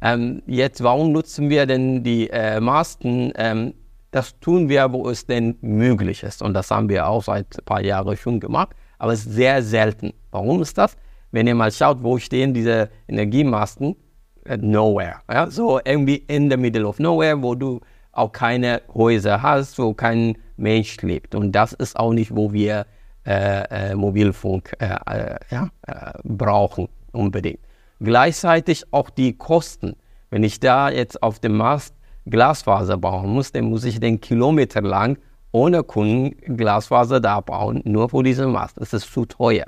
Ähm, 0.00 0.42
jetzt, 0.46 0.82
warum 0.82 1.12
nutzen 1.12 1.50
wir 1.50 1.66
denn 1.66 2.04
die 2.04 2.30
äh, 2.30 2.60
Masten? 2.60 3.32
Ähm, 3.36 3.74
das 4.10 4.38
tun 4.38 4.68
wir, 4.68 4.92
wo 4.92 5.08
es 5.10 5.26
denn 5.26 5.56
möglich 5.60 6.22
ist. 6.22 6.42
Und 6.42 6.54
das 6.54 6.70
haben 6.70 6.88
wir 6.88 7.08
auch 7.08 7.24
seit 7.24 7.58
ein 7.58 7.64
paar 7.64 7.82
Jahren 7.82 8.16
schon 8.16 8.40
gemacht, 8.40 8.70
aber 8.98 9.12
es 9.12 9.26
ist 9.26 9.34
sehr 9.34 9.62
selten. 9.62 10.12
Warum 10.36 10.60
ist 10.60 10.76
das? 10.76 10.96
Wenn 11.30 11.46
ihr 11.46 11.54
mal 11.54 11.72
schaut, 11.72 12.02
wo 12.02 12.18
stehen 12.18 12.52
diese 12.52 12.90
Energiemasten? 13.08 13.96
Äh, 14.44 14.58
nowhere. 14.58 15.16
Ja? 15.30 15.50
So 15.50 15.80
irgendwie 15.82 16.16
in 16.16 16.50
the 16.50 16.58
middle 16.58 16.86
of 16.86 16.98
nowhere, 16.98 17.42
wo 17.42 17.54
du 17.54 17.80
auch 18.12 18.32
keine 18.32 18.82
Häuser 18.94 19.40
hast, 19.40 19.78
wo 19.78 19.94
kein 19.94 20.36
Mensch 20.58 21.00
lebt. 21.00 21.34
Und 21.34 21.52
das 21.52 21.72
ist 21.72 21.96
auch 21.98 22.12
nicht, 22.12 22.36
wo 22.36 22.52
wir 22.52 22.86
äh, 23.26 23.90
äh, 23.90 23.94
Mobilfunk 23.94 24.76
äh, 24.78 24.96
äh, 25.06 25.38
ja, 25.50 25.70
äh, 25.86 26.12
brauchen 26.22 26.88
unbedingt. 27.12 27.60
Gleichzeitig 28.00 28.84
auch 28.92 29.08
die 29.08 29.32
Kosten. 29.38 29.96
Wenn 30.30 30.44
ich 30.44 30.60
da 30.60 30.90
jetzt 30.90 31.22
auf 31.22 31.38
dem 31.38 31.56
Mast 31.56 31.94
Glasfaser 32.26 32.98
bauen 32.98 33.30
muss, 33.30 33.52
dann 33.52 33.64
muss 33.64 33.84
ich 33.84 34.00
den 34.00 34.20
Kilometer 34.20 34.82
lang 34.82 35.18
ohne 35.52 35.82
Kunden 35.82 36.56
Glasfaser 36.56 37.20
da 37.20 37.40
bauen, 37.40 37.80
nur 37.84 38.10
für 38.10 38.22
diesen 38.22 38.52
Mast. 38.52 38.78
Das 38.78 38.92
ist 38.92 39.10
zu 39.10 39.24
teuer. 39.24 39.64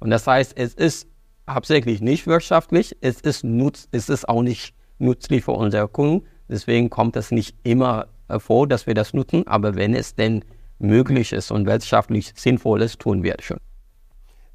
Und 0.00 0.10
das 0.10 0.26
heißt, 0.26 0.56
es 0.56 0.74
ist 0.74 1.06
hauptsächlich 1.48 2.00
nicht 2.00 2.26
wirtschaftlich, 2.26 2.96
es 3.00 3.20
ist, 3.20 3.44
nutz, 3.44 3.88
es 3.92 4.08
ist 4.08 4.28
auch 4.28 4.42
nicht 4.42 4.74
nützlich 4.98 5.44
für 5.44 5.52
unsere 5.52 5.88
Kunden. 5.88 6.26
Deswegen 6.48 6.90
kommt 6.90 7.16
es 7.16 7.30
nicht 7.30 7.56
immer 7.62 8.08
vor, 8.38 8.66
dass 8.66 8.86
wir 8.86 8.94
das 8.94 9.14
nutzen, 9.14 9.46
aber 9.46 9.76
wenn 9.76 9.94
es 9.94 10.14
denn 10.14 10.44
möglich 10.78 11.32
ist 11.32 11.50
und 11.50 11.66
wirtschaftlich 11.66 12.32
sinnvoll 12.34 12.82
ist, 12.82 12.98
tun 12.98 13.22
wir 13.22 13.36
es 13.38 13.44
schon. 13.44 13.58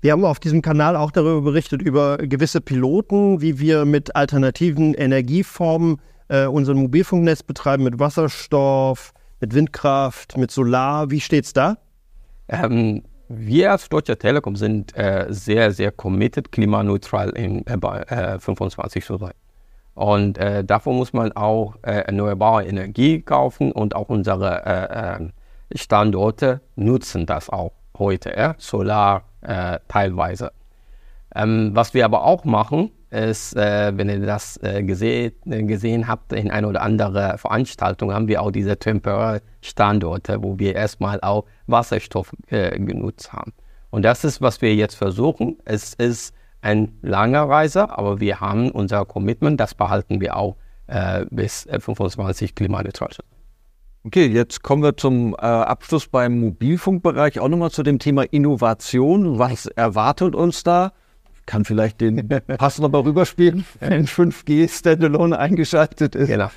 Wir 0.01 0.11
haben 0.11 0.25
auf 0.25 0.39
diesem 0.39 0.61
Kanal 0.61 0.95
auch 0.95 1.11
darüber 1.11 1.41
berichtet, 1.41 1.81
über 1.81 2.17
gewisse 2.17 2.61
Piloten, 2.61 3.41
wie 3.41 3.59
wir 3.59 3.85
mit 3.85 4.15
alternativen 4.15 4.93
Energieformen 4.93 5.99
äh, 6.27 6.45
unser 6.45 6.73
Mobilfunknetz 6.73 7.43
betreiben, 7.43 7.83
mit 7.83 7.97
Wasserstoff, 7.97 9.13
mit 9.39 9.53
Windkraft, 9.53 10.37
mit 10.37 10.51
Solar. 10.51 11.09
Wie 11.11 11.19
steht 11.19 11.45
es 11.45 11.53
da? 11.53 11.77
Ähm, 12.47 13.03
wir 13.27 13.71
als 13.71 13.89
Deutsche 13.89 14.17
Telekom 14.17 14.55
sind 14.55 14.95
äh, 14.97 15.25
sehr, 15.29 15.71
sehr 15.71 15.91
committed, 15.91 16.51
klimaneutral 16.51 17.29
in 17.29 17.65
äh, 17.65 18.39
25 18.39 19.03
zu 19.03 19.17
sein. 19.17 19.33
Und 19.95 20.37
äh, 20.37 20.63
dafür 20.63 20.93
muss 20.93 21.13
man 21.13 21.31
auch 21.31 21.75
äh, 21.81 22.01
erneuerbare 22.01 22.65
Energie 22.65 23.21
kaufen 23.21 23.71
und 23.71 23.95
auch 23.95 24.09
unsere 24.09 24.65
äh, 24.65 25.77
Standorte 25.77 26.61
nutzen 26.75 27.25
das 27.25 27.49
auch 27.49 27.71
heute? 27.97 28.55
Solar 28.57 29.23
äh, 29.41 29.79
teilweise. 29.87 30.51
Ähm, 31.33 31.71
was 31.73 31.93
wir 31.93 32.05
aber 32.05 32.23
auch 32.23 32.43
machen, 32.43 32.91
ist, 33.15 33.55
äh, 33.55 33.91
wenn 33.95 34.09
ihr 34.09 34.19
das 34.19 34.57
äh, 34.61 34.83
gesehen, 34.83 35.33
äh, 35.49 35.63
gesehen 35.63 36.07
habt 36.07 36.33
in 36.33 36.51
einer 36.51 36.69
oder 36.69 36.81
anderen 36.81 37.37
Veranstaltung, 37.37 38.13
haben 38.13 38.27
wir 38.27 38.41
auch 38.41 38.51
diese 38.51 38.77
temporären 38.77 39.41
Standorte, 39.61 40.43
wo 40.43 40.59
wir 40.59 40.75
erstmal 40.75 41.19
auch 41.21 41.45
Wasserstoff 41.67 42.31
äh, 42.47 42.77
genutzt 42.79 43.33
haben. 43.33 43.53
Und 43.89 44.03
das 44.03 44.23
ist, 44.23 44.41
was 44.41 44.61
wir 44.61 44.75
jetzt 44.75 44.95
versuchen. 44.95 45.57
Es 45.65 45.93
ist 45.93 46.33
ein 46.61 46.97
langer 47.01 47.47
Reise, 47.47 47.89
aber 47.97 48.19
wir 48.19 48.41
haben 48.41 48.71
unser 48.71 49.05
Commitment, 49.05 49.59
das 49.59 49.73
behalten 49.73 50.19
wir 50.19 50.35
auch 50.35 50.57
äh, 50.87 51.25
bis 51.29 51.67
25 51.79 52.55
klimaneutral. 52.55 53.09
Okay, 54.05 54.27
jetzt 54.27 54.61
kommen 54.61 54.83
wir 54.83 54.97
zum 54.97 55.33
äh, 55.33 55.37
Abschluss 55.37 56.07
beim 56.07 56.39
Mobilfunkbereich. 56.39 57.39
Auch 57.39 57.47
nochmal 57.47 57.71
zu 57.71 57.81
dem 57.81 57.97
Thema 57.97 58.21
Innovation. 58.21 59.39
Was 59.39 59.65
erwartet 59.65 60.35
uns 60.35 60.63
da? 60.63 60.91
Kann 61.45 61.65
vielleicht 61.65 62.01
den 62.01 62.27
Pass 62.57 62.79
nochmal 62.79 63.01
rüberspielen, 63.01 63.65
wenn 63.79 64.07
5G 64.07 64.69
Standalone 64.69 65.37
eingeschaltet 65.37 66.15
ist. 66.15 66.27
Genau. 66.27 66.49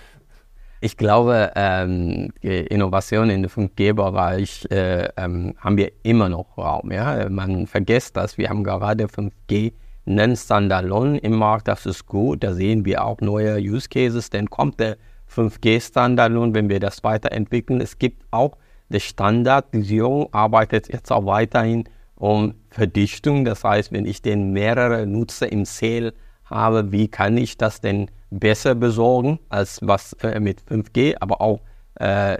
Ich 0.80 0.96
glaube, 0.96 1.50
ähm, 1.56 2.32
Innovation 2.40 3.30
im 3.30 3.44
5G-Bereich 3.44 4.68
äh, 4.70 5.08
ähm, 5.16 5.54
haben 5.58 5.76
wir 5.76 5.90
immer 6.04 6.28
noch 6.28 6.56
Raum. 6.56 6.92
Ja? 6.92 7.28
Man 7.28 7.66
vergisst 7.66 8.16
das. 8.16 8.38
Wir 8.38 8.48
haben 8.48 8.62
gerade 8.62 9.06
5G 9.06 9.72
nennen 10.04 10.36
Standalone 10.36 11.18
im 11.18 11.36
Markt. 11.36 11.66
Das 11.66 11.84
ist 11.84 12.06
gut. 12.06 12.44
Da 12.44 12.54
sehen 12.54 12.84
wir 12.84 13.04
auch 13.04 13.20
neue 13.20 13.58
Use 13.58 13.88
Cases. 13.88 14.30
Dann 14.30 14.48
kommt 14.48 14.78
der 14.78 14.96
5G-Standard 15.34 16.32
nun, 16.32 16.54
wenn 16.54 16.68
wir 16.68 16.78
das 16.78 17.02
weiterentwickeln. 17.02 17.80
Es 17.80 17.98
gibt 17.98 18.22
auch 18.30 18.56
die 18.88 19.00
Standardisierung, 19.00 20.32
arbeitet 20.32 20.92
jetzt 20.92 21.12
auch 21.12 21.26
weiterhin 21.26 21.84
um 22.18 22.54
Verdichtung. 22.70 23.44
Das 23.44 23.64
heißt, 23.64 23.92
wenn 23.92 24.04
ich 24.04 24.22
den 24.22 24.52
mehrere 24.52 25.06
Nutzer 25.06 25.50
im 25.50 25.64
Sale 25.64 26.14
habe, 26.44 26.92
wie 26.92 27.08
kann 27.08 27.36
ich 27.36 27.56
das 27.56 27.80
denn 27.80 28.10
besser 28.30 28.74
besorgen 28.74 29.38
als 29.48 29.80
was 29.82 30.12
äh, 30.14 30.40
mit 30.40 30.62
5G, 30.62 31.16
aber 31.20 31.40
auch 31.40 31.60
äh, 31.94 32.36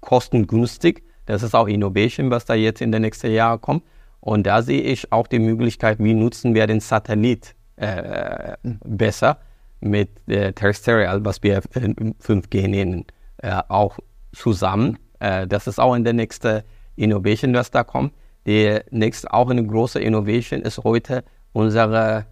kostengünstig. 0.00 1.02
Das 1.26 1.42
ist 1.42 1.54
auch 1.54 1.66
Innovation, 1.66 2.30
was 2.30 2.44
da 2.44 2.54
jetzt 2.54 2.80
in 2.80 2.92
den 2.92 3.02
nächsten 3.02 3.32
Jahren 3.32 3.60
kommt. 3.60 3.84
Und 4.20 4.46
da 4.46 4.62
sehe 4.62 4.82
ich 4.82 5.10
auch 5.12 5.26
die 5.26 5.38
Möglichkeit, 5.38 5.98
wie 5.98 6.14
nutzen 6.14 6.54
wir 6.54 6.66
den 6.66 6.80
Satellit 6.80 7.54
äh, 7.76 8.56
besser 8.84 9.38
mit 9.80 10.10
äh, 10.28 10.52
Terrestrial, 10.52 11.24
was 11.24 11.42
wir 11.42 11.60
5G 11.62 12.68
nennen, 12.68 13.06
äh, 13.38 13.62
auch 13.68 13.98
zusammen. 14.32 14.98
Äh, 15.20 15.46
das 15.46 15.66
ist 15.66 15.80
auch 15.80 15.94
in 15.94 16.04
der 16.04 16.12
nächsten 16.12 16.62
Innovation, 16.96 17.54
was 17.54 17.70
da 17.70 17.82
kommt. 17.82 18.12
Die 18.46 18.78
nächste, 18.90 19.32
auch 19.32 19.50
eine 19.50 19.66
große 19.66 20.00
Innovation 20.00 20.62
ist 20.62 20.78
heute 20.84 21.24
unsere 21.52 22.26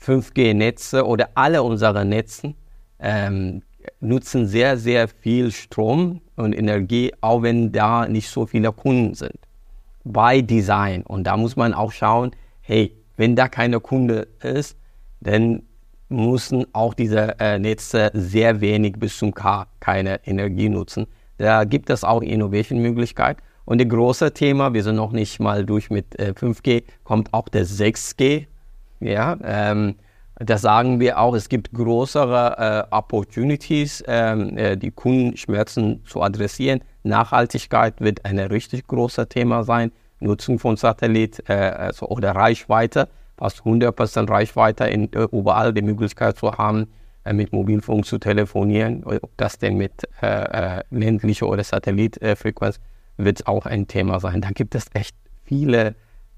5G-Netze 0.00 1.06
oder 1.06 1.30
alle 1.34 1.62
unsere 1.62 2.04
Netze 2.04 2.54
ähm, 2.98 3.62
nutzen 4.00 4.46
sehr, 4.46 4.76
sehr 4.76 5.08
viel 5.08 5.50
Strom 5.50 6.20
und 6.36 6.54
Energie, 6.54 7.12
auch 7.20 7.42
wenn 7.42 7.72
da 7.72 8.08
nicht 8.08 8.28
so 8.28 8.46
viele 8.46 8.72
Kunden 8.72 9.14
sind. 9.14 9.38
Bei 10.04 10.40
Design. 10.40 11.02
Und 11.02 11.24
da 11.24 11.36
muss 11.36 11.56
man 11.56 11.72
auch 11.74 11.92
schauen, 11.92 12.32
hey, 12.60 12.94
wenn 13.16 13.36
da 13.36 13.48
keine 13.48 13.80
Kunde 13.80 14.28
ist, 14.42 14.76
dann 15.20 15.62
müssen 16.08 16.66
auch 16.74 16.94
diese 16.94 17.38
äh, 17.40 17.58
Netze 17.58 18.10
sehr 18.12 18.60
wenig 18.60 18.94
bis 18.98 19.16
zum 19.18 19.32
K 19.32 19.66
keine 19.80 20.20
Energie 20.26 20.68
nutzen. 20.68 21.06
Da 21.38 21.64
gibt 21.64 21.90
es 21.90 22.04
auch 22.04 22.22
Innovation-Möglichkeit. 22.22 23.38
Und 23.64 23.80
das 23.80 23.88
große 23.88 24.32
Thema, 24.32 24.74
wir 24.74 24.82
sind 24.82 24.96
noch 24.96 25.12
nicht 25.12 25.40
mal 25.40 25.64
durch 25.64 25.90
mit 25.90 26.18
äh, 26.18 26.32
5G, 26.32 26.84
kommt 27.02 27.32
auch 27.32 27.48
der 27.48 27.66
6G. 27.66 28.46
Ja, 29.00 29.36
ähm, 29.42 29.96
da 30.36 30.58
sagen 30.58 31.00
wir 31.00 31.18
auch, 31.18 31.34
es 31.34 31.48
gibt 31.48 31.72
größere 31.72 32.86
äh, 32.90 32.94
Opportunities, 32.94 34.02
ähm, 34.06 34.58
äh, 34.58 34.76
die 34.76 34.90
Kundenschmerzen 34.90 36.04
zu 36.04 36.22
adressieren. 36.22 36.80
Nachhaltigkeit 37.04 38.00
wird 38.00 38.24
ein 38.24 38.38
richtig 38.38 38.86
großes 38.86 39.28
Thema 39.28 39.62
sein. 39.62 39.92
Nutzung 40.20 40.58
von 40.58 40.76
Satellit 40.76 41.42
äh, 41.48 41.52
also, 41.52 42.08
oder 42.08 42.32
Reichweite 42.32 43.08
fast 43.36 43.60
100% 43.62 44.30
Reichweite 44.30 44.84
in, 44.84 45.12
äh, 45.12 45.26
überall 45.32 45.72
die 45.72 45.82
Möglichkeit 45.82 46.36
zu 46.36 46.52
haben, 46.52 46.88
äh, 47.24 47.32
mit 47.32 47.52
Mobilfunk 47.52 48.06
zu 48.06 48.18
telefonieren. 48.18 49.04
Ob 49.04 49.30
das 49.36 49.58
denn 49.58 49.76
mit 49.76 49.92
äh, 50.22 50.78
äh 50.78 50.82
ländlicher 50.90 51.48
oder 51.48 51.64
Satellitfrequenz 51.64 52.80
wird 53.16 53.46
auch 53.46 53.66
ein 53.66 53.86
Thema 53.86 54.20
sein. 54.20 54.40
Da 54.40 54.50
gibt 54.50 54.74
es 54.74 54.86
echt 54.94 55.16
viele 55.44 55.94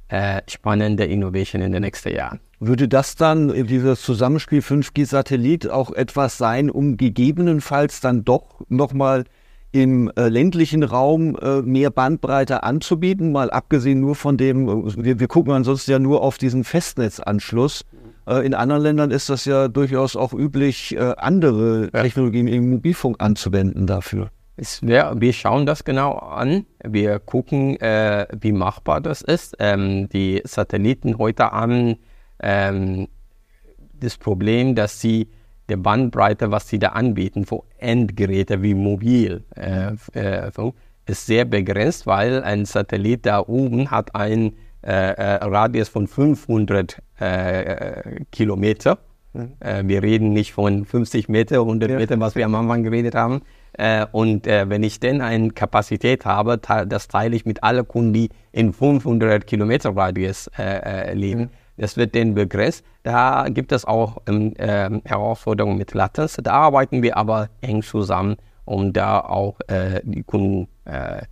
äh, 0.09 0.43
spannende 0.49 1.05
Innovationen 1.05 1.69
in 1.69 1.73
den 1.73 1.83
nächsten 1.83 2.15
Jahren. 2.15 2.41
Würde 2.59 2.89
das 2.89 3.17
dann, 3.17 3.67
dieses 3.67 4.03
Zusammenspiel 4.03 4.61
5G-Satellit, 4.61 5.69
auch 5.69 5.93
etwas 5.93 6.39
sein, 6.39 6.71
um 6.71 6.97
gegebenenfalls 6.97 8.01
dann 8.01 8.25
doch 8.25 8.63
nochmal 8.69 9.25
im 9.73 10.11
äh, 10.17 10.29
ländlichen 10.29 10.83
Raum 10.83 11.37
äh, 11.37 11.61
mehr 11.61 11.91
Bandbreite 11.91 12.63
anzubieten, 12.63 13.33
mal 13.33 13.51
abgesehen 13.51 14.01
nur 14.01 14.15
von 14.15 14.39
dem, 14.39 14.69
äh, 14.69 15.05
wir, 15.05 15.21
wir 15.21 15.29
gucken 15.29 15.53
ansonsten 15.53 15.91
ja 15.91 15.99
nur 15.99 16.23
auf 16.23 16.39
diesen 16.39 16.65
Festnetzanschluss. 16.65 17.85
Äh, 18.27 18.47
in 18.47 18.55
anderen 18.55 18.83
Ländern 18.83 19.11
ist 19.11 19.29
das 19.29 19.45
ja 19.45 19.69
durchaus 19.69 20.17
auch 20.17 20.33
üblich, 20.33 20.97
äh, 20.97 21.15
andere 21.19 21.91
ja. 21.93 22.03
Technologien 22.03 22.49
im 22.49 22.71
Mobilfunk 22.71 23.17
anzuwenden 23.19 23.87
dafür. 23.87 24.31
Wär, 24.57 25.13
wir 25.21 25.33
schauen 25.35 25.67
das 25.67 25.85
genau 25.85 26.13
an. 26.13 26.65
Wir 26.83 27.19
gucken, 27.19 27.79
äh, 27.79 28.27
wie 28.41 28.53
machbar 28.53 29.03
das 29.03 29.21
ist. 29.21 29.57
Ähm, 29.59 30.09
die 30.09 30.41
Satelliten 30.45 31.19
heute 31.19 31.51
haben 31.51 31.97
ähm, 32.41 33.09
das 34.01 34.17
Problem, 34.17 34.75
dass 34.75 35.01
sie 35.01 35.29
der 35.69 35.77
Bandbreite, 35.77 36.51
was 36.51 36.69
sie 36.69 36.79
da 36.79 36.89
anbieten 36.89 37.45
für 37.45 37.65
Endgeräte 37.79 38.63
wie 38.63 38.75
Mobil, 38.75 39.45
äh, 39.57 39.93
äh, 40.15 40.51
ist 41.07 41.27
sehr 41.27 41.45
begrenzt, 41.45 42.07
weil 42.07 42.43
ein 42.43 42.65
Satellit 42.65 43.27
da 43.27 43.41
oben 43.41 43.91
hat 43.91 44.15
einen 44.15 44.57
äh, 44.83 45.13
äh 45.13 45.45
Radius 45.45 45.89
von 45.89 46.07
500 46.07 47.03
äh, 47.19 48.25
Kilometer. 48.33 48.99
Mhm. 49.35 49.53
Wir 49.89 50.03
reden 50.03 50.33
nicht 50.33 50.53
von 50.53 50.87
50 50.87 51.29
Meter, 51.29 51.61
100 51.61 51.91
ja. 51.91 51.97
Meter, 51.99 52.19
was 52.21 52.35
wir 52.37 52.47
am 52.47 52.55
Anfang 52.55 52.83
geredet 52.83 53.15
haben. 53.15 53.43
Äh, 53.79 54.07
und 54.11 54.47
äh, 54.47 54.69
wenn 54.69 54.83
ich 54.83 55.01
denn 55.01 55.21
eine 55.21 55.51
Kapazität 55.51 56.25
habe, 56.25 56.59
das 56.59 57.09
teile 57.09 57.37
ich 57.37 57.45
mit 57.45 57.63
allen 57.63 57.87
Kunden, 57.87 58.13
die 58.13 58.29
in 58.53 58.73
500 58.73 59.47
Kilometer 59.47 59.95
Radius 59.95 60.49
äh, 60.59 61.11
äh, 61.11 61.15
leben. 61.15 61.43
Mhm. 61.43 61.51
Das 61.77 61.99
wird 61.99 62.15
den 62.15 62.35
begrenzt. 62.35 62.85
Da 63.03 63.49
gibt 63.51 63.71
es 63.73 63.85
auch 63.85 64.23
ähm, 64.27 64.55
ähm, 64.59 65.03
Herausforderungen 65.05 65.77
mit 65.77 65.93
Latenz. 65.93 66.39
Da 66.43 66.53
arbeiten 66.53 67.03
wir 67.03 67.19
aber 67.19 67.51
eng 67.61 67.83
zusammen, 67.83 68.37
um 68.65 68.95
da 68.95 69.21
auch 69.21 69.59
äh, 69.67 70.01
die 70.05 70.23
Kunden 70.23 70.69
äh, 70.87 71.27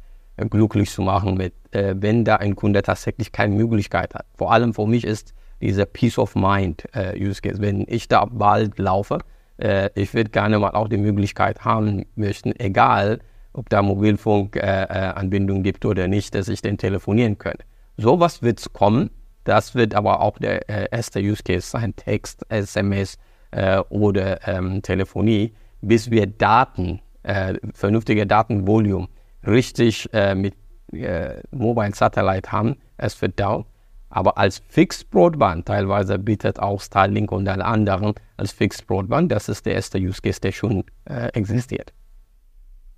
glücklich 0.51 0.91
zu 0.91 1.01
machen, 1.01 1.37
mit, 1.37 1.55
wenn 1.71 2.25
da 2.25 2.37
ein 2.37 2.57
Kunde 2.57 2.83
tatsächlich 2.83 3.31
keine 3.31 3.55
Möglichkeit 3.55 4.17
hat. 4.17 4.27
Vor 4.37 4.53
allem 4.53 4.75
für 4.75 4.85
mich 4.85 5.05
ist 5.05 5.33
dieser 5.61 5.87
Peace 5.87 6.19
of 6.19 6.35
Mind 6.35 6.85
Use 7.17 7.41
Case. 7.41 7.61
Wenn 7.61 7.85
ich 7.87 8.09
da 8.09 8.25
bald 8.25 8.77
laufe, 8.81 9.21
äh, 9.59 9.91
ich 9.95 10.15
würde 10.15 10.31
gerne 10.31 10.59
mal 10.59 10.71
auch 10.71 10.89
die 10.89 10.97
Möglichkeit 10.97 11.65
haben 11.65 12.05
möchten, 12.15 12.59
egal 12.59 13.21
ob 13.53 13.69
da 13.69 13.83
Mobilfunkanbindung 13.83 15.59
äh, 15.59 15.63
gibt 15.63 15.85
oder 15.85 16.09
nicht, 16.09 16.35
dass 16.35 16.49
ich 16.49 16.61
den 16.61 16.77
telefonieren 16.77 17.39
kann. 17.39 17.57
Sowas 17.97 18.43
wird 18.43 18.73
kommen. 18.73 19.11
Das 19.45 19.75
wird 19.75 19.95
aber 19.95 20.21
auch 20.21 20.39
der 20.39 20.69
äh, 20.69 20.89
erste 20.91 21.21
Use 21.21 21.43
Case 21.43 21.69
sein, 21.69 21.95
Text, 21.95 22.45
SMS 22.49 23.19
äh, 23.51 23.79
oder 23.91 24.47
ähm, 24.49 24.83
Telefonie, 24.83 25.55
bis 25.83 26.11
wir 26.11 26.27
Daten, 26.27 27.01
äh, 27.23 27.55
vernünftige 27.75 28.27
Datenvolumen 28.27 29.09
richtig 29.47 30.09
äh, 30.13 30.35
mit 30.35 30.55
äh, 30.93 31.43
Mobile 31.51 31.95
Satellite 31.95 32.51
haben. 32.51 32.77
Es 32.97 33.21
wird 33.21 33.39
dauern. 33.39 33.67
Aber 34.15 34.39
als 34.39 34.63
Fixed 34.69 35.11
Broadband, 35.11 35.67
teilweise 35.67 36.21
bietet 36.21 36.61
auch 36.61 36.81
Starlink 36.81 37.33
und 37.33 37.49
alle 37.49 37.65
anderen 37.65 38.15
als 38.37 38.53
Fixed 38.53 38.87
Broadband, 38.87 39.33
das 39.33 39.49
ist 39.49 39.67
der 39.67 39.75
erste 39.75 39.99
Use 39.99 40.23
Case, 40.23 40.41
der 40.41 40.53
schon 40.53 40.85
äh, 41.07 41.27
existiert. 41.33 41.93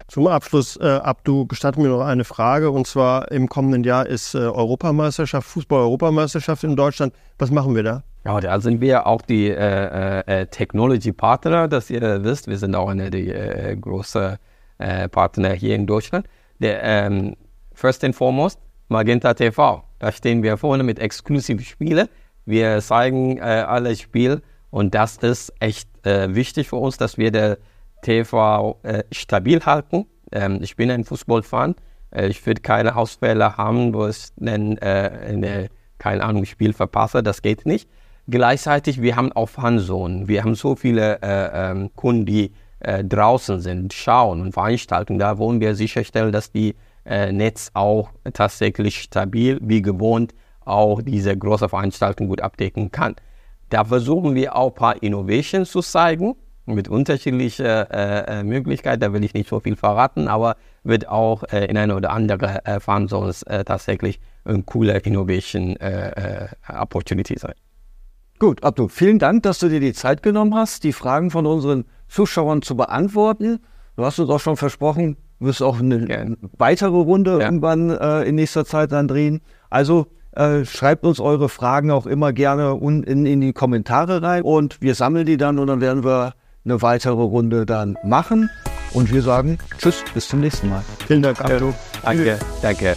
Zum 0.08 0.26
Abschluss, 0.26 0.76
äh, 0.76 0.84
Abdu, 0.84 1.46
gestatten 1.46 1.80
mir 1.80 1.88
noch 1.88 2.02
eine 2.02 2.24
Frage. 2.24 2.70
Und 2.70 2.86
zwar 2.86 3.32
im 3.32 3.48
kommenden 3.48 3.82
Jahr 3.82 4.06
ist 4.06 4.34
äh, 4.34 4.38
Europameisterschaft, 4.40 5.48
Fußball-Europameisterschaft 5.48 6.64
in 6.64 6.76
Deutschland. 6.76 7.14
Was 7.38 7.50
machen 7.50 7.74
wir 7.74 7.82
da? 7.82 8.02
Ja, 8.26 8.38
da 8.38 8.60
sind 8.60 8.82
wir 8.82 9.06
auch 9.06 9.22
die 9.22 9.48
äh, 9.48 10.20
äh, 10.20 10.46
Technology 10.48 11.12
Partner, 11.12 11.66
dass 11.66 11.88
ihr 11.88 12.24
wisst. 12.24 12.46
Wir 12.46 12.58
sind 12.58 12.74
auch 12.74 12.90
eine 12.90 13.10
der 13.10 13.70
äh, 13.70 13.76
großen 13.76 14.36
äh, 14.78 15.08
Partner 15.08 15.54
hier 15.54 15.74
in 15.76 15.86
Deutschland. 15.86 16.26
Der, 16.58 16.82
ähm, 16.82 17.36
first 17.72 18.04
and 18.04 18.14
foremost, 18.14 18.60
Magenta 18.88 19.32
TV. 19.32 19.85
Da 19.98 20.12
stehen 20.12 20.42
wir 20.42 20.56
vorne 20.56 20.82
mit 20.82 20.98
exklusiven 20.98 21.64
Spielen. 21.64 22.08
Wir 22.44 22.80
zeigen 22.80 23.38
äh, 23.38 23.40
alle 23.40 23.96
Spiele 23.96 24.42
und 24.70 24.94
das 24.94 25.16
ist 25.18 25.52
echt 25.58 25.88
äh, 26.06 26.34
wichtig 26.34 26.68
für 26.68 26.76
uns, 26.76 26.96
dass 26.96 27.18
wir 27.18 27.30
der 27.30 27.58
TV 28.02 28.78
äh, 28.82 29.02
stabil 29.10 29.60
halten. 29.64 30.06
Ähm, 30.32 30.60
ich 30.62 30.76
bin 30.76 30.90
ein 30.90 31.04
Fußballfan. 31.04 31.74
Äh, 32.10 32.28
ich 32.28 32.44
würde 32.46 32.60
keine 32.60 32.94
Ausfälle 32.96 33.56
haben, 33.56 33.94
wo 33.94 34.06
ich 34.06 34.28
dann 34.36 34.76
äh, 34.78 35.10
eine, 35.28 35.68
keine 35.98 36.22
Ahnung, 36.22 36.44
Spiel 36.44 36.72
verpasse. 36.72 37.22
Das 37.22 37.42
geht 37.42 37.66
nicht. 37.66 37.88
Gleichzeitig, 38.28 39.00
wir 39.02 39.16
haben 39.16 39.32
auch 39.32 39.48
Fanzonen. 39.48 40.28
Wir 40.28 40.42
haben 40.42 40.54
so 40.54 40.76
viele 40.76 41.20
äh, 41.22 41.70
ähm, 41.70 41.90
Kunden, 41.94 42.26
die 42.26 42.52
draußen 42.78 43.60
sind, 43.60 43.94
schauen 43.94 44.42
und 44.42 44.52
Veranstaltungen. 44.52 45.18
Da 45.18 45.38
wollen 45.38 45.60
wir 45.60 45.74
sicherstellen, 45.74 46.30
dass 46.30 46.52
die 46.52 46.76
äh, 47.06 47.32
Netz 47.32 47.70
auch 47.74 48.10
tatsächlich 48.32 49.02
stabil, 49.02 49.58
wie 49.62 49.82
gewohnt, 49.82 50.34
auch 50.64 51.00
diese 51.02 51.36
große 51.36 51.68
Veranstaltung 51.68 52.28
gut 52.28 52.40
abdecken 52.40 52.90
kann. 52.90 53.14
Da 53.70 53.84
versuchen 53.84 54.34
wir 54.34 54.56
auch 54.56 54.70
ein 54.70 54.74
paar 54.74 55.02
Innovations 55.02 55.70
zu 55.70 55.80
zeigen 55.80 56.34
mit 56.66 56.88
unterschiedlichen 56.88 57.64
äh, 57.64 58.40
äh, 58.40 58.42
Möglichkeiten. 58.42 59.00
Da 59.00 59.12
will 59.12 59.24
ich 59.24 59.34
nicht 59.34 59.48
so 59.48 59.60
viel 59.60 59.76
verraten, 59.76 60.28
aber 60.28 60.56
wird 60.82 61.08
auch 61.08 61.44
äh, 61.44 61.66
in 61.66 61.76
einer 61.76 61.96
oder 61.96 62.10
anderen 62.10 62.56
äh, 62.64 62.80
Farmzone 62.80 63.32
äh, 63.46 63.64
tatsächlich 63.64 64.20
ein 64.44 64.66
cooler 64.66 65.04
Innovation 65.04 65.76
äh, 65.76 66.44
äh, 66.44 66.48
Opportunity 66.68 67.38
sein. 67.38 67.54
Gut, 68.38 68.62
Abdu, 68.64 68.88
vielen 68.88 69.18
Dank, 69.18 69.44
dass 69.44 69.60
du 69.60 69.68
dir 69.68 69.80
die 69.80 69.94
Zeit 69.94 70.22
genommen 70.22 70.54
hast, 70.54 70.84
die 70.84 70.92
Fragen 70.92 71.30
von 71.30 71.46
unseren 71.46 71.84
Zuschauern 72.08 72.62
zu 72.62 72.76
beantworten. 72.76 73.60
Du 73.96 74.04
hast 74.04 74.18
uns 74.18 74.28
auch 74.28 74.40
schon 74.40 74.56
versprochen, 74.56 75.16
wirst 75.38 75.62
auch 75.62 75.78
eine 75.78 76.06
Gerne. 76.06 76.36
weitere 76.56 76.96
Runde 76.96 77.32
ja. 77.32 77.46
irgendwann 77.46 77.90
äh, 77.90 78.22
in 78.22 78.34
nächster 78.36 78.64
Zeit 78.64 78.92
dann 78.92 79.08
drehen. 79.08 79.40
Also 79.70 80.06
äh, 80.32 80.64
schreibt 80.64 81.04
uns 81.04 81.20
eure 81.20 81.48
Fragen 81.48 81.90
auch 81.90 82.06
immer 82.06 82.32
gerne 82.32 82.78
in, 82.80 83.26
in 83.26 83.40
die 83.40 83.52
Kommentare 83.52 84.22
rein 84.22 84.42
und 84.42 84.80
wir 84.80 84.94
sammeln 84.94 85.26
die 85.26 85.36
dann 85.36 85.58
und 85.58 85.66
dann 85.66 85.80
werden 85.80 86.04
wir 86.04 86.34
eine 86.64 86.82
weitere 86.82 87.14
Runde 87.14 87.66
dann 87.66 87.96
machen. 88.04 88.50
Und 88.92 89.12
wir 89.12 89.22
sagen 89.22 89.58
Tschüss, 89.78 90.04
bis 90.14 90.28
zum 90.28 90.40
nächsten 90.40 90.68
Mal. 90.68 90.82
Vielen 91.06 91.22
Dank, 91.22 91.40
Abdu. 91.40 91.72
Danke, 92.02 92.38
danke. 92.62 92.96